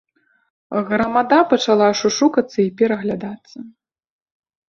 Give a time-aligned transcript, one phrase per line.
[0.87, 3.57] Грамада пачала шушукацца і пераглядацца.